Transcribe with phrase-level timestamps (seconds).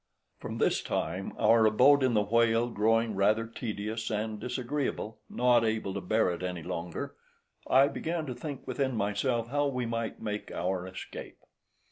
[0.39, 5.93] From this time our abode in the whale growing rather tedious and disagreeable, not able
[5.93, 7.15] to bear it any longer,
[7.67, 11.37] I began to think within myself how we might make our escape.